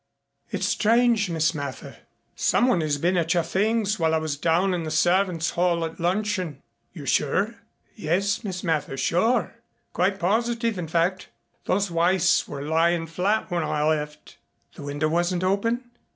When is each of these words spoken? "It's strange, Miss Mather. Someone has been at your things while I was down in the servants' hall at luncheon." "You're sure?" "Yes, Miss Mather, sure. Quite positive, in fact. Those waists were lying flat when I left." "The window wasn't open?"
"It's 0.49 0.65
strange, 0.65 1.29
Miss 1.29 1.53
Mather. 1.53 1.97
Someone 2.35 2.81
has 2.81 2.97
been 2.97 3.17
at 3.17 3.35
your 3.35 3.43
things 3.43 3.99
while 3.99 4.15
I 4.15 4.17
was 4.17 4.35
down 4.35 4.73
in 4.73 4.81
the 4.81 4.89
servants' 4.89 5.51
hall 5.51 5.85
at 5.85 5.99
luncheon." 5.99 6.63
"You're 6.91 7.05
sure?" 7.05 7.59
"Yes, 7.93 8.43
Miss 8.43 8.63
Mather, 8.63 8.97
sure. 8.97 9.57
Quite 9.93 10.17
positive, 10.17 10.79
in 10.79 10.87
fact. 10.87 11.27
Those 11.65 11.91
waists 11.91 12.47
were 12.47 12.63
lying 12.63 13.05
flat 13.05 13.51
when 13.51 13.61
I 13.63 13.83
left." 13.83 14.39
"The 14.73 14.81
window 14.81 15.07
wasn't 15.07 15.43
open?" 15.43 15.83